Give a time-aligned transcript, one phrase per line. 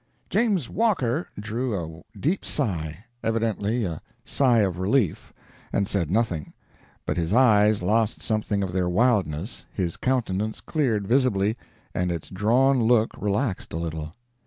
[0.31, 5.31] "James Walker" drew a deep sigh evidently a sigh of relief
[5.71, 6.53] and said nothing;
[7.05, 11.55] but his eyes lost something of their wildness, his countenance cleared visibly,
[11.93, 14.15] and its drawn look relaxed a little.